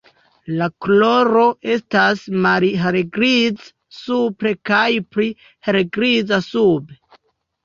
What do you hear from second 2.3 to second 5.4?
malhelgriza supre kaj pli